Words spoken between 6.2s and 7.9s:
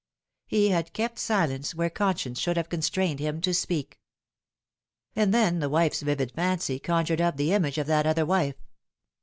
fancy conjured up the image of